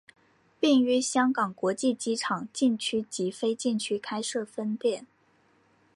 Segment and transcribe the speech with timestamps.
[0.59, 5.05] 并于香港国际机场禁区及非禁区开设分店。